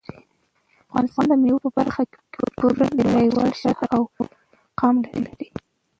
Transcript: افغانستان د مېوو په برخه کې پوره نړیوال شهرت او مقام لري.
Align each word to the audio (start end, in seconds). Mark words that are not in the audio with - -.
افغانستان 0.87 1.25
د 1.29 1.33
مېوو 1.43 1.63
په 1.65 1.69
برخه 1.77 2.03
کې 2.11 2.19
پوره 2.57 2.87
نړیوال 3.13 3.49
شهرت 3.61 3.89
او 3.95 4.01
مقام 4.19 4.95
لري. 5.25 5.49